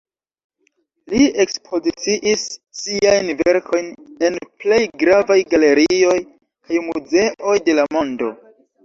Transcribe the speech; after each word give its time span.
Li 1.11 1.25
ekspoziciis 1.43 2.45
siajn 2.79 3.29
verkojn 3.41 3.91
en 4.29 4.39
plej 4.63 4.79
gravaj 5.03 5.37
galerioj 5.53 6.17
kaj 6.71 6.81
muzeoj 6.87 7.55
de 7.69 7.77
la 7.83 7.85
mondo. 7.99 8.31